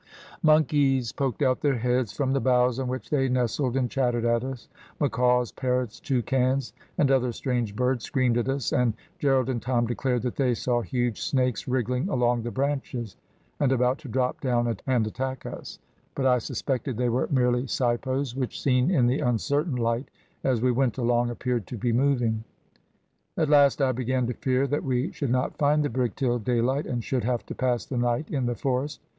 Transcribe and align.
"Monkeys 0.41 1.11
poked 1.11 1.43
out 1.43 1.61
their 1.61 1.77
heads 1.77 2.11
from 2.11 2.31
the 2.33 2.39
boughs 2.39 2.79
on 2.79 2.87
which 2.87 3.11
they 3.11 3.29
nestled 3.29 3.77
and 3.77 3.91
chattered 3.91 4.25
at 4.25 4.43
us; 4.43 4.67
macaws, 4.99 5.51
parrots, 5.51 5.99
toucans, 5.99 6.73
and 6.97 7.11
other 7.11 7.31
strange 7.31 7.75
birds, 7.75 8.03
screamed 8.03 8.35
at 8.35 8.49
us, 8.49 8.73
and 8.73 8.95
Gerald 9.19 9.47
and 9.47 9.61
Tom 9.61 9.85
declared 9.85 10.23
that 10.23 10.37
they 10.37 10.55
saw 10.55 10.81
huge 10.81 11.21
snakes 11.21 11.67
wriggling 11.67 12.09
along 12.09 12.41
the 12.41 12.49
branches, 12.49 13.15
and 13.59 13.71
about 13.71 13.99
to 13.99 14.07
drop 14.09 14.41
down 14.41 14.75
and 14.87 15.05
attack 15.05 15.45
us, 15.45 15.77
but 16.15 16.25
I 16.25 16.39
suspected 16.39 16.97
they 16.97 17.07
were 17.09 17.27
merely 17.29 17.67
sipos, 17.67 18.35
which, 18.35 18.59
seen 18.59 18.89
in 18.89 19.05
the 19.05 19.19
uncertain 19.19 19.75
light, 19.75 20.09
as 20.43 20.63
we 20.63 20.71
went 20.71 20.97
along, 20.97 21.29
appeared 21.29 21.67
to 21.67 21.77
be 21.77 21.93
moving. 21.93 22.43
At 23.37 23.49
last 23.49 23.79
I 23.83 23.91
began 23.91 24.25
to 24.25 24.33
fear 24.33 24.65
that 24.65 24.83
we 24.83 25.11
should 25.11 25.29
not 25.29 25.59
find 25.59 25.85
the 25.85 25.89
brig 25.89 26.15
till 26.15 26.39
daylight, 26.39 26.87
and 26.87 27.03
should 27.03 27.23
have 27.23 27.45
to 27.45 27.53
pass 27.53 27.85
the 27.85 27.97
night 27.99 28.31
in 28.31 28.47
the 28.47 28.55
forest. 28.55 28.99